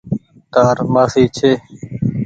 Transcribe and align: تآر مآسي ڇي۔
تآر 0.53 0.77
مآسي 0.93 1.23
ڇي۔ 1.35 1.51